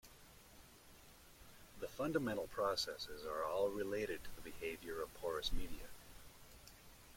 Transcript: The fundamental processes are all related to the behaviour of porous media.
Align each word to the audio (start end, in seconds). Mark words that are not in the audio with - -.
The 1.79 1.87
fundamental 1.87 2.47
processes 2.47 3.23
are 3.23 3.43
all 3.43 3.69
related 3.69 4.23
to 4.23 4.35
the 4.35 4.41
behaviour 4.41 4.99
of 4.99 5.13
porous 5.13 5.51
media. 5.53 5.89